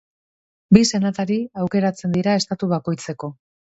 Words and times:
Bi 0.77 0.83
senatari 0.93 1.39
aukeratzen 1.67 2.19
dira 2.19 2.37
estatu 2.43 2.75
bakoitzeko. 2.77 3.37